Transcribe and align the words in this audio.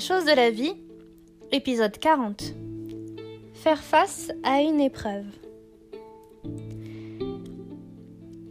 Les 0.00 0.06
choses 0.06 0.24
de 0.24 0.34
la 0.34 0.50
vie, 0.50 0.72
épisode 1.52 1.98
40. 1.98 2.54
Faire 3.52 3.82
face 3.82 4.32
à 4.42 4.62
une 4.62 4.80
épreuve. 4.80 5.26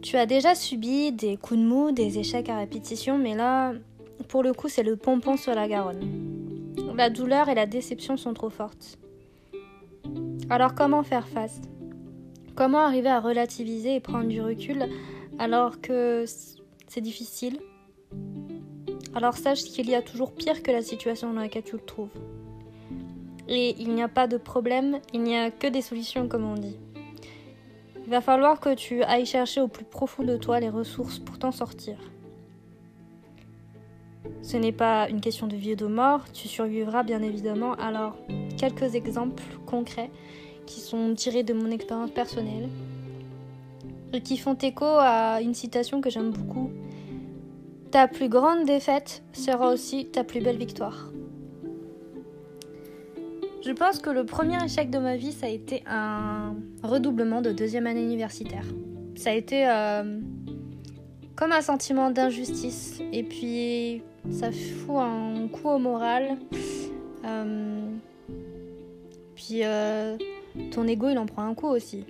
Tu 0.00 0.16
as 0.16 0.26
déjà 0.26 0.54
subi 0.54 1.10
des 1.10 1.36
coups 1.36 1.58
de 1.58 1.64
mou, 1.64 1.90
des 1.90 2.20
échecs 2.20 2.48
à 2.48 2.58
répétition, 2.58 3.18
mais 3.18 3.34
là, 3.34 3.72
pour 4.28 4.44
le 4.44 4.52
coup, 4.52 4.68
c'est 4.68 4.84
le 4.84 4.94
pompon 4.94 5.36
sur 5.36 5.52
la 5.52 5.66
Garonne. 5.66 6.08
La 6.94 7.10
douleur 7.10 7.48
et 7.48 7.56
la 7.56 7.66
déception 7.66 8.16
sont 8.16 8.32
trop 8.32 8.50
fortes. 8.50 8.96
Alors 10.50 10.76
comment 10.76 11.02
faire 11.02 11.26
face? 11.26 11.60
Comment 12.54 12.78
arriver 12.78 13.08
à 13.08 13.18
relativiser 13.18 13.96
et 13.96 14.00
prendre 14.00 14.28
du 14.28 14.40
recul 14.40 14.86
alors 15.40 15.80
que 15.80 16.26
c'est 16.86 17.00
difficile? 17.00 17.58
Alors 19.14 19.36
sache 19.36 19.64
qu'il 19.64 19.88
y 19.88 19.94
a 19.94 20.02
toujours 20.02 20.32
pire 20.32 20.62
que 20.62 20.70
la 20.70 20.82
situation 20.82 21.32
dans 21.32 21.40
laquelle 21.40 21.64
tu 21.64 21.72
te 21.72 21.84
trouves. 21.84 22.10
Et 23.48 23.74
il 23.80 23.94
n'y 23.94 24.02
a 24.02 24.08
pas 24.08 24.28
de 24.28 24.36
problème, 24.36 25.00
il 25.12 25.22
n'y 25.22 25.36
a 25.36 25.50
que 25.50 25.66
des 25.66 25.82
solutions 25.82 26.28
comme 26.28 26.44
on 26.44 26.54
dit. 26.54 26.76
Il 28.04 28.10
va 28.10 28.20
falloir 28.20 28.60
que 28.60 28.74
tu 28.74 29.02
ailles 29.02 29.26
chercher 29.26 29.60
au 29.60 29.68
plus 29.68 29.84
profond 29.84 30.22
de 30.22 30.36
toi 30.36 30.60
les 30.60 30.68
ressources 30.68 31.18
pour 31.18 31.38
t'en 31.38 31.52
sortir. 31.52 31.96
Ce 34.42 34.56
n'est 34.56 34.72
pas 34.72 35.08
une 35.08 35.20
question 35.20 35.46
de 35.46 35.56
vie 35.56 35.72
ou 35.72 35.76
de 35.76 35.86
mort, 35.86 36.24
tu 36.32 36.48
survivras 36.48 37.02
bien 37.02 37.22
évidemment. 37.22 37.74
Alors, 37.74 38.16
quelques 38.56 38.94
exemples 38.94 39.42
concrets 39.66 40.10
qui 40.66 40.80
sont 40.80 41.14
tirés 41.14 41.42
de 41.42 41.52
mon 41.52 41.70
expérience 41.70 42.10
personnelle 42.10 42.68
et 44.12 44.20
qui 44.20 44.36
font 44.38 44.54
écho 44.54 44.86
à 44.86 45.40
une 45.40 45.54
citation 45.54 46.00
que 46.00 46.10
j'aime 46.10 46.30
beaucoup 46.30 46.70
ta 47.90 48.06
plus 48.06 48.28
grande 48.28 48.64
défaite 48.64 49.22
sera 49.32 49.70
aussi 49.70 50.06
ta 50.06 50.24
plus 50.24 50.40
belle 50.40 50.58
victoire. 50.58 51.10
Je 53.64 53.72
pense 53.72 53.98
que 53.98 54.10
le 54.10 54.24
premier 54.24 54.62
échec 54.64 54.90
de 54.90 54.98
ma 54.98 55.16
vie, 55.16 55.32
ça 55.32 55.46
a 55.46 55.48
été 55.50 55.82
un 55.86 56.54
redoublement 56.82 57.42
de 57.42 57.52
deuxième 57.52 57.86
année 57.86 58.02
universitaire. 58.02 58.64
Ça 59.16 59.30
a 59.30 59.34
été 59.34 59.68
euh, 59.68 60.18
comme 61.36 61.52
un 61.52 61.60
sentiment 61.60 62.10
d'injustice 62.10 63.00
et 63.12 63.22
puis 63.22 64.02
ça 64.30 64.50
fout 64.50 64.96
un 64.96 65.48
coup 65.48 65.68
au 65.68 65.78
moral. 65.78 66.38
Euh, 67.26 67.90
puis 69.34 69.60
euh, 69.62 70.16
ton 70.70 70.86
ego, 70.86 71.08
il 71.10 71.18
en 71.18 71.26
prend 71.26 71.42
un 71.42 71.54
coup 71.54 71.68
aussi. 71.68 72.04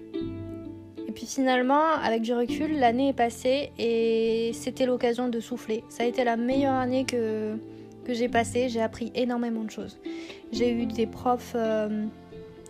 Et 1.11 1.13
puis 1.13 1.27
finalement, 1.27 1.95
avec 2.05 2.23
du 2.23 2.33
recul, 2.33 2.79
l'année 2.79 3.09
est 3.09 3.13
passée 3.13 3.73
et 3.81 4.53
c'était 4.55 4.87
l'occasion 4.87 5.29
de 5.29 5.41
souffler. 5.41 5.83
Ça 5.89 6.05
a 6.05 6.07
été 6.07 6.23
la 6.23 6.37
meilleure 6.37 6.75
année 6.75 7.05
que, 7.05 7.57
que 8.05 8.15
j'ai 8.15 8.29
passée. 8.29 8.69
J'ai 8.69 8.81
appris 8.81 9.11
énormément 9.17 9.65
de 9.65 9.71
choses. 9.73 9.99
J'ai 10.53 10.71
eu 10.71 10.87
des 10.87 11.09
profs 11.09 11.55
euh, 11.57 12.05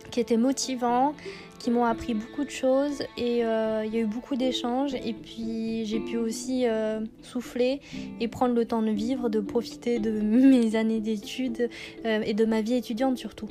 qui 0.09 0.19
étaient 0.19 0.37
motivants, 0.37 1.13
qui 1.59 1.69
m'ont 1.69 1.85
appris 1.85 2.15
beaucoup 2.15 2.43
de 2.43 2.49
choses 2.49 3.03
et 3.15 3.45
euh, 3.45 3.83
il 3.85 3.93
y 3.93 3.97
a 3.97 4.01
eu 4.01 4.07
beaucoup 4.07 4.35
d'échanges. 4.35 4.95
Et 4.95 5.13
puis 5.13 5.85
j'ai 5.85 5.99
pu 5.99 6.17
aussi 6.17 6.63
euh, 6.65 7.01
souffler 7.21 7.79
et 8.19 8.27
prendre 8.27 8.55
le 8.55 8.65
temps 8.65 8.81
de 8.81 8.89
vivre, 8.89 9.29
de 9.29 9.39
profiter 9.39 9.99
de 9.99 10.09
mes 10.19 10.75
années 10.75 10.99
d'études 10.99 11.69
et 12.03 12.33
de 12.33 12.45
ma 12.45 12.61
vie 12.61 12.73
étudiante 12.73 13.19
surtout. 13.19 13.49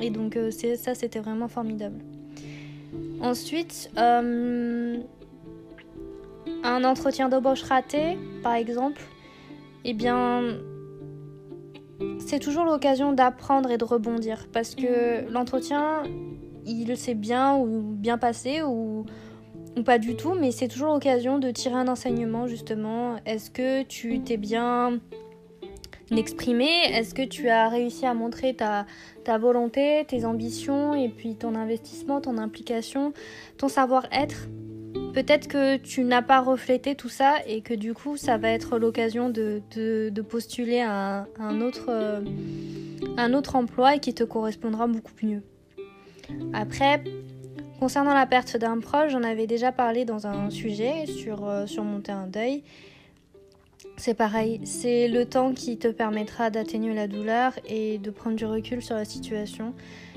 Et 0.00 0.08
donc 0.08 0.38
ça, 0.78 0.94
c'était 0.94 1.20
vraiment 1.20 1.48
formidable. 1.48 2.02
Ensuite, 3.22 3.88
euh, 3.98 4.98
un 6.64 6.84
entretien 6.84 7.28
d'embauche 7.28 7.62
raté, 7.62 8.18
par 8.42 8.54
exemple, 8.54 9.00
eh 9.84 9.94
bien, 9.94 10.58
c'est 12.18 12.40
toujours 12.40 12.64
l'occasion 12.64 13.12
d'apprendre 13.12 13.70
et 13.70 13.78
de 13.78 13.84
rebondir 13.84 14.48
parce 14.52 14.74
que 14.74 15.30
l'entretien, 15.30 16.02
il 16.66 16.96
s'est 16.96 17.14
bien 17.14 17.56
ou 17.56 17.82
bien 17.82 18.18
passé 18.18 18.62
ou, 18.62 19.06
ou 19.76 19.82
pas 19.84 19.98
du 19.98 20.16
tout, 20.16 20.34
mais 20.34 20.50
c'est 20.50 20.68
toujours 20.68 20.92
l'occasion 20.92 21.38
de 21.38 21.50
tirer 21.52 21.76
un 21.76 21.88
enseignement 21.88 22.48
justement. 22.48 23.16
Est-ce 23.24 23.50
que 23.50 23.84
tu 23.84 24.20
t'es 24.20 24.36
bien 24.36 24.98
exprimé 26.16 26.68
Est-ce 26.92 27.14
que 27.14 27.22
tu 27.22 27.48
as 27.48 27.68
réussi 27.68 28.06
à 28.06 28.14
montrer 28.14 28.54
ta, 28.54 28.86
volonté, 29.38 30.04
tes 30.06 30.24
ambitions 30.24 30.94
et 30.94 31.08
puis 31.08 31.34
ton 31.34 31.54
investissement, 31.54 32.20
ton 32.20 32.38
implication, 32.38 33.12
ton 33.58 33.68
savoir-être? 33.68 34.48
Peut-être 35.14 35.46
que 35.46 35.76
tu 35.76 36.04
n'as 36.04 36.22
pas 36.22 36.40
reflété 36.40 36.94
tout 36.94 37.08
ça 37.08 37.34
et 37.46 37.60
que 37.60 37.74
du 37.74 37.92
coup 37.92 38.16
ça 38.16 38.38
va 38.38 38.48
être 38.50 38.78
l'occasion 38.78 39.28
de, 39.28 39.60
postuler 40.28 40.80
à 40.80 41.26
un, 41.38 41.60
autre, 41.60 41.86
euh, 41.88 42.20
un 43.18 43.34
autre 43.34 43.56
emploi 43.56 43.96
et 43.96 43.98
qui 43.98 44.14
te 44.14 44.24
correspondra 44.24 44.86
beaucoup 44.86 45.12
mieux. 45.22 45.42
Après, 46.54 47.02
concernant 47.78 48.14
la 48.14 48.26
perte 48.26 48.56
d'un 48.56 48.78
proche, 48.78 49.12
j'en 49.12 49.22
avais 49.22 49.46
déjà 49.46 49.72
parlé 49.72 50.04
dans 50.04 50.26
un 50.26 50.50
sujet 50.50 51.06
sur 51.06 51.46
euh, 51.46 51.66
un 52.08 52.26
deuil. 52.26 52.62
C'est 54.04 54.14
pareil, 54.14 54.60
c'est 54.64 55.06
le 55.06 55.26
temps 55.26 55.52
qui 55.52 55.78
te 55.78 55.86
permettra 55.86 56.50
d'atténuer 56.50 56.92
la 56.92 57.06
douleur 57.06 57.52
et 57.68 57.98
de 57.98 58.10
prendre 58.10 58.34
du 58.34 58.44
recul 58.44 58.82
sur 58.82 58.96
la 58.96 59.04
situation. 59.04 59.74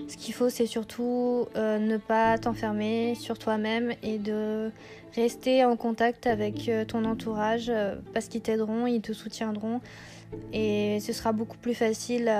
Ce 0.07 0.17
qu'il 0.17 0.33
faut, 0.33 0.49
c'est 0.49 0.65
surtout 0.65 1.45
euh, 1.55 1.77
ne 1.77 1.97
pas 1.97 2.39
t'enfermer 2.39 3.13
sur 3.13 3.37
toi-même 3.37 3.91
et 4.01 4.17
de 4.17 4.71
rester 5.15 5.63
en 5.65 5.75
contact 5.75 6.25
avec 6.25 6.67
euh, 6.67 6.83
ton 6.83 7.05
entourage 7.05 7.67
euh, 7.69 7.93
parce 8.11 8.27
qu'ils 8.27 8.41
t'aideront, 8.41 8.87
ils 8.87 9.01
te 9.01 9.13
soutiendront 9.13 9.81
et 10.51 10.97
ce 10.99 11.13
sera 11.13 11.31
beaucoup 11.31 11.57
plus 11.59 11.75
facile 11.75 12.33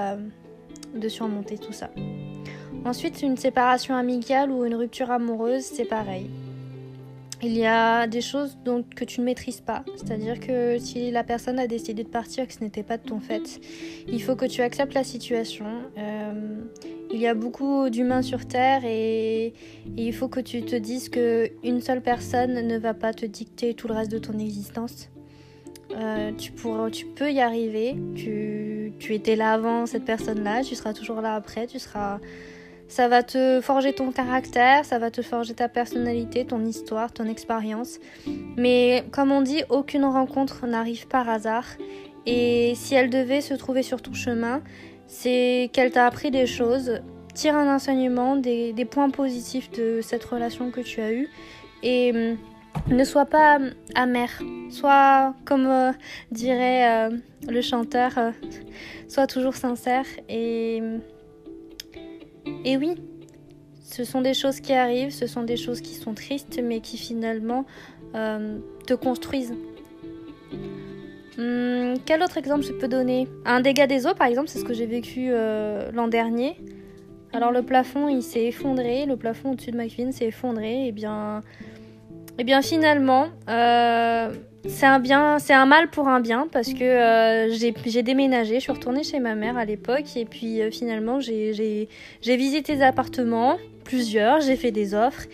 de 0.96 1.10
surmonter 1.10 1.60
tout 1.60 1.74
ça. 1.74 1.92
Ensuite, 2.86 3.22
une 3.22 3.38
séparation 3.38 3.94
amicale 3.94 4.50
ou 4.50 4.66
une 4.66 4.74
rupture 4.74 5.12
amoureuse, 5.12 5.62
c'est 5.62 5.86
pareil. 5.86 6.28
Il 7.42 7.56
y 7.58 7.66
a 7.66 8.08
des 8.08 8.22
choses 8.22 8.58
que 8.96 9.04
tu 9.04 9.20
ne 9.20 9.26
maîtrises 9.26 9.62
pas. 9.62 9.84
C'est-à-dire 9.98 10.40
que 10.40 10.78
si 10.80 11.12
la 11.12 11.24
personne 11.24 11.60
a 11.60 11.68
décidé 11.68 12.04
de 12.04 12.10
partir, 12.10 12.48
que 12.48 12.54
ce 12.54 12.62
n'était 12.62 12.84
pas 12.84 12.98
de 12.98 13.04
ton 13.04 13.20
fait, 13.20 13.60
il 14.08 14.22
faut 14.22 14.36
que 14.36 14.46
tu 14.46 14.62
acceptes 14.62 14.94
la 14.94 15.04
situation. 15.04 15.66
Euh, 15.98 16.62
il 17.12 17.20
y 17.20 17.28
a 17.28 17.34
beaucoup 17.34 17.90
d'humains 17.90 18.22
sur 18.22 18.46
Terre 18.46 18.82
et, 18.86 19.54
il 19.98 20.14
faut 20.14 20.28
que 20.28 20.40
tu 20.40 20.64
te 20.64 20.76
dises 20.76 21.10
qu'une 21.10 21.82
seule 21.82 22.02
personne 22.02 22.68
ne 22.68 22.78
va 22.78 22.94
pas 22.94 23.14
te 23.14 23.26
dicter 23.26 23.74
tout 23.74 23.88
le 23.88 23.94
reste 23.94 24.12
de 24.12 24.18
ton 24.18 24.38
existence. 24.40 25.10
Euh, 25.96 26.32
tu, 26.38 26.52
pourras, 26.52 26.90
tu 26.90 27.06
peux 27.06 27.32
y 27.32 27.42
arriver. 27.42 27.96
Tu, 28.16 28.94
tu 29.00 29.14
étais 29.14 29.36
là 29.36 29.54
avant 29.54 29.86
cette 29.86 30.06
personne-là, 30.06 30.64
tu 30.64 30.76
seras 30.76 30.94
toujours 30.94 31.22
là 31.22 31.36
après, 31.36 31.68
tu 31.68 31.80
seras 31.80 32.20
ça 32.88 33.08
va 33.08 33.24
te 33.24 33.62
forger 33.62 33.94
ton 33.94 34.12
caractère, 34.12 34.86
ça 34.86 35.00
va 35.00 35.10
te 35.10 35.22
forger 35.22 35.54
ta 35.54 35.68
personnalité, 35.68 36.46
ton 36.46 36.64
histoire, 36.64 37.12
ton 37.12 37.26
expérience. 37.26 38.00
Mais 38.58 39.04
comme 39.12 39.32
on 39.32 39.42
dit, 39.42 39.64
aucune 39.70 40.06
rencontre 40.06 40.68
n'arrive 40.68 41.08
par 41.08 41.28
hasard. 41.28 41.66
Et 42.26 42.74
si 42.76 42.96
elle 42.96 43.10
devait 43.10 43.42
se 43.42 43.54
trouver 43.54 43.84
sur 43.84 44.02
ton 44.02 44.14
chemin, 44.14 44.62
c'est 45.08 45.70
qu'elle 45.74 45.92
t'a 45.92 46.06
appris 46.06 46.32
des 46.32 46.46
choses. 46.46 47.02
Tire 47.34 47.56
un 47.56 47.74
enseignement, 47.74 48.36
des, 48.36 48.88
points 48.90 49.10
positifs 49.10 49.70
de 49.72 50.00
cette 50.02 50.24
relation 50.24 50.72
que 50.72 50.82
tu 50.82 51.02
as 51.02 51.12
eue. 51.12 51.30
Et 51.84 52.12
hum, 52.14 52.38
ne 52.96 53.04
sois 53.04 53.26
pas 53.26 53.58
hum, 53.58 53.72
amer. 53.94 54.30
Sois, 54.70 55.34
comme 55.44 55.68
euh, 55.68 55.92
dirait 56.32 57.10
euh, 57.10 57.18
le 57.48 57.62
chanteur, 57.62 58.18
euh, 58.18 58.32
sois 59.08 59.28
toujours 59.28 59.56
sincère. 59.56 60.06
Et 60.30 60.80
hum, 60.82 61.02
et 62.64 62.78
oui, 62.78 62.96
ce 63.84 64.04
sont 64.04 64.22
des 64.22 64.34
choses 64.34 64.60
qui 64.60 64.74
arrivent, 64.74 65.12
ce 65.12 65.28
sont 65.28 65.44
des 65.44 65.58
choses 65.58 65.82
qui 65.82 65.94
sont 65.94 66.14
tristes, 66.14 66.60
mais 66.64 66.80
qui 66.80 66.98
finalement 66.98 67.66
euh, 68.16 68.58
te 68.88 68.94
construisent. 68.94 69.54
Hum, 71.38 71.96
quel 72.06 72.24
autre 72.24 72.38
exemple 72.38 72.64
je 72.64 72.74
peux 72.74 72.88
donner? 72.88 73.28
Un 73.46 73.62
dégât 73.62 73.88
des 73.88 74.08
eaux, 74.08 74.14
par 74.14 74.28
exemple, 74.28 74.48
c'est 74.48 74.60
ce 74.60 74.66
que 74.66 74.74
j'ai 74.74 74.86
vécu 74.86 75.28
euh, 75.30 75.92
l'an 75.92 76.08
dernier. 76.08 76.58
Alors 77.34 77.52
le 77.52 77.64
plafond, 77.64 78.08
il 78.08 78.24
s'est 78.24 78.46
effondré, 78.46 79.06
le 79.06 79.18
plafond 79.18 79.52
au-dessus 79.52 79.72
de 79.72 79.78
ma 79.78 79.88
cuisine 79.88 80.14
s'est 80.14 80.28
effondré, 80.28 80.88
et 80.88 80.92
bien, 80.92 81.42
et 82.38 82.44
bien 82.44 82.62
finalement, 82.62 83.30
euh, 83.50 84.34
c'est 84.68 84.86
un 84.86 85.00
bien, 85.00 85.40
c'est 85.40 85.54
un 85.54 85.66
mal 85.66 85.90
pour 85.90 86.10
un 86.10 86.20
bien 86.20 86.48
parce 86.52 86.74
que 86.74 86.84
euh, 86.84 87.50
j'ai 87.52 88.04
déménagé, 88.04 88.56
je 88.56 88.60
suis 88.60 88.72
retournée 88.74 89.04
chez 89.04 89.20
ma 89.20 89.36
mère 89.36 89.58
à 89.58 89.64
l'époque 89.64 90.06
et 90.18 90.26
puis 90.26 90.62
euh, 90.62 90.70
finalement 90.70 91.20
j'ai 91.22 91.88
visité 92.22 92.76
des 92.76 92.82
appartements, 92.82 93.58
plusieurs, 93.86 94.42
j'ai 94.42 94.58
fait 94.58 94.72
des 94.72 94.94
offres 94.94 95.26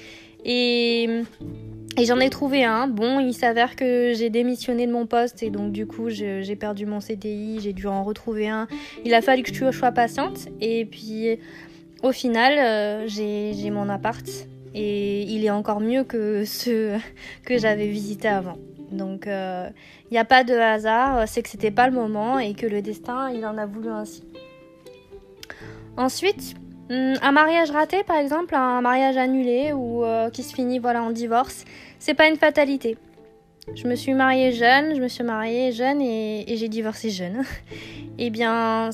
et, 0.46 1.24
j'en 2.04 2.20
ai 2.20 2.30
trouvé 2.30 2.64
un. 2.66 2.88
Bon, 2.88 3.20
il 3.20 3.34
s'avère 3.34 3.76
que 3.76 4.14
j'ai 4.16 4.30
démissionné 4.30 4.86
de 4.86 4.92
mon 4.92 5.08
poste 5.08 5.42
et 5.42 5.50
donc 5.50 5.72
du 5.72 5.88
coup 5.88 6.10
j'ai 6.10 6.56
perdu 6.56 6.86
mon 6.86 7.00
CDI, 7.00 7.60
j'ai 7.62 7.74
dû 7.74 7.88
en 7.88 8.04
retrouver 8.04 8.48
un. 8.48 8.68
Il 9.06 9.14
a 9.16 9.22
fallu 9.22 9.42
que 9.42 9.54
je 9.54 9.72
sois 9.72 9.92
patiente 9.92 10.50
et 10.60 10.86
puis 10.86 11.40
au 12.04 12.12
final 12.12 13.08
j'ai 13.08 13.72
mon 13.72 13.90
appart 13.90 14.28
et 14.74 15.24
il 15.24 15.46
est 15.46 15.50
encore 15.50 15.80
mieux 15.80 16.04
que 16.04 16.46
ceux 16.46 16.94
que 17.46 17.58
j'avais 17.58 17.88
visités 17.88 18.28
avant. 18.28 18.58
Donc 18.92 19.24
il 19.26 19.32
euh, 19.32 19.70
n'y 20.12 20.18
a 20.18 20.26
pas 20.26 20.44
de 20.44 20.54
hasard, 20.54 21.28
c'est 21.28 21.42
que 21.42 21.50
c'était 21.50 21.72
pas 21.72 21.88
le 21.88 21.94
moment 21.94 22.40
et 22.40 22.54
que 22.54 22.66
le 22.66 22.82
destin 22.82 23.30
il 23.32 23.46
en 23.46 23.58
a 23.58 23.66
voulu 23.66 23.90
ainsi. 23.90 24.24
Ensuite, 25.98 26.56
hmm, 26.90 27.14
un 27.22 27.32
mariage 27.32 27.72
raté, 27.72 28.04
par 28.04 28.18
exemple, 28.18 28.56
un 28.56 28.82
mariage 28.82 29.18
annulé 29.18 29.74
ou 29.74 30.04
euh, 30.04 30.30
qui 30.30 30.44
se 30.44 30.54
finit 30.54 30.80
voilà 30.80 31.04
en 31.04 31.12
divorce, 31.12 31.66
c'est 32.00 32.14
pas 32.14 32.28
une 32.28 32.38
fatalité. 32.38 32.98
Je 33.76 33.88
me 33.88 33.96
suis 33.96 34.14
mariée 34.14 34.52
jeune, 34.52 34.96
je 34.96 35.02
me 35.02 35.08
suis 35.08 35.24
mariée 35.24 35.72
jeune 35.72 36.02
et, 36.02 36.46
j'ai 36.56 36.68
divorcé 36.68 37.10
jeune. 37.10 37.44
eh 38.18 38.30
bien, 38.30 38.90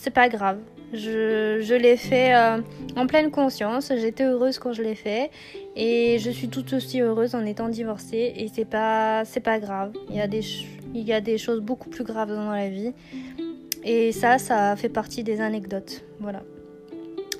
c'est 0.00 0.10
pas 0.10 0.30
grave. 0.30 0.58
Je, 0.94 1.74
l'ai 1.74 1.96
fait 1.98 2.34
euh, 2.34 2.58
en 2.96 3.06
pleine 3.06 3.30
conscience. 3.30 3.92
J'étais 3.96 4.24
heureuse 4.24 4.58
quand 4.58 4.72
je 4.72 4.82
l'ai 4.82 4.94
fait 4.94 5.30
et 5.76 6.18
je 6.18 6.30
suis 6.30 6.48
tout 6.48 6.74
aussi 6.74 7.00
heureuse 7.02 7.34
en 7.34 7.44
étant 7.44 7.68
divorcée 7.68 8.32
et 8.34 8.48
c'est 8.52 8.64
pas 8.64 9.24
pas 9.44 9.60
grave. 9.60 9.92
Il 10.08 10.16
y 10.16 10.20
a 10.20 10.26
des 10.26 10.40
il 10.94 11.02
y 11.02 11.12
a 11.12 11.20
des 11.20 11.38
choses 11.38 11.60
beaucoup 11.60 11.90
plus 11.90 12.02
graves 12.02 12.34
dans 12.34 12.50
la 12.50 12.68
vie 12.70 12.92
et 13.84 14.10
ça 14.10 14.38
ça 14.38 14.74
fait 14.74 14.88
partie 14.88 15.22
des 15.22 15.42
anecdotes. 15.42 16.02
Voilà. 16.18 16.42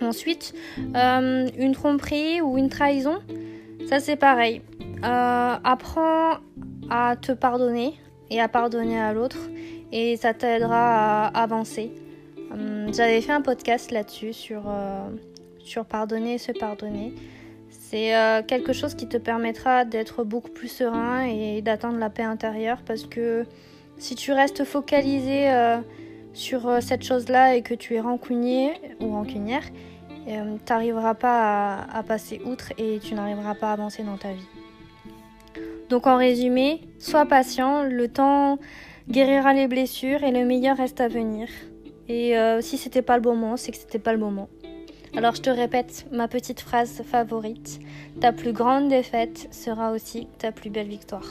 Ensuite, 0.02 0.54
euh, 0.94 1.48
une 1.58 1.72
tromperie 1.72 2.40
ou 2.42 2.58
une 2.58 2.68
trahison, 2.68 3.18
ça 3.88 4.00
c'est 4.00 4.16
pareil. 4.16 4.60
Euh, 5.02 5.56
apprends 5.64 6.36
à 6.90 7.16
te 7.16 7.32
pardonner 7.32 7.94
et 8.28 8.38
à 8.38 8.48
pardonner 8.48 9.00
à 9.00 9.14
l'autre 9.14 9.38
et 9.92 10.16
ça 10.16 10.34
t'aidera 10.34 11.26
à 11.26 11.42
avancer. 11.42 11.90
J'avais 12.92 13.20
fait 13.20 13.32
un 13.32 13.40
podcast 13.40 13.90
là-dessus 13.92 14.32
sur, 14.32 14.62
euh, 14.66 15.08
sur 15.58 15.84
pardonner 15.84 16.34
et 16.34 16.38
se 16.38 16.52
pardonner. 16.52 17.14
C'est 17.69 18.16
euh, 18.16 18.42
quelque 18.42 18.72
chose 18.72 18.94
qui 18.94 19.08
te 19.08 19.16
permettra 19.16 19.84
d'être 19.84 20.25
beaucoup 20.25 20.50
plus 20.50 20.69
serein 20.69 21.25
et 21.25 21.62
d'atteindre 21.62 21.98
la 21.98 22.10
paix 22.10 22.22
intérieure 22.22 22.82
parce 22.84 23.04
que 23.04 23.44
si 23.98 24.14
tu 24.14 24.32
restes 24.32 24.64
focalisé 24.64 25.50
sur 26.32 26.82
cette 26.82 27.02
chose-là 27.02 27.54
et 27.54 27.62
que 27.62 27.75
tu 27.75 27.94
es 27.94 28.00
rancunier 28.00 28.72
ou 28.98 29.10
rancunière, 29.10 29.64
tu 30.26 30.32
n'arriveras 30.69 31.14
pas 31.14 31.87
à 31.92 32.02
passer 32.02 32.40
outre 32.44 32.72
et 32.78 32.98
tu 32.98 33.14
n'arriveras 33.14 33.54
pas 33.54 33.70
à 33.70 33.72
avancer 33.72 34.02
dans 34.02 34.16
ta 34.16 34.32
vie. 34.32 34.48
Donc 35.90 36.06
en 36.06 36.16
résumé, 36.16 36.81
sois 36.98 37.26
patient, 37.26 37.82
le 37.82 38.08
temps 38.08 38.58
guérira 39.08 39.52
les 39.52 39.66
blessures 39.66 40.22
et 40.22 40.31
le 40.31 40.44
meilleur 40.44 40.76
reste 40.76 41.00
à 41.00 41.08
venir. 41.08 41.48
Et 42.10 42.36
euh, 42.36 42.60
si 42.60 42.76
c'était 42.76 43.02
pas 43.02 43.14
le 43.14 43.22
bon 43.22 43.36
moment, 43.36 43.56
c'est 43.56 43.70
que 43.70 43.78
c'était 43.78 44.00
pas 44.00 44.12
le 44.12 44.18
moment. 44.18 44.48
Alors 45.16 45.36
je 45.36 45.42
te 45.42 45.50
répète 45.50 46.06
ma 46.10 46.26
petite 46.26 46.60
phrase 46.60 47.02
favorite. 47.04 47.78
Ta 48.20 48.32
plus 48.32 48.52
grande 48.52 48.88
défaite 48.88 49.46
sera 49.52 49.92
aussi 49.92 50.26
ta 50.38 50.50
plus 50.50 50.70
belle 50.70 50.88
victoire. 50.88 51.30